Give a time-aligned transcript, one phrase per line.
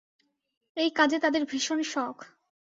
[0.77, 2.17] এই কাজে তাঁদের ভীষণ শখ।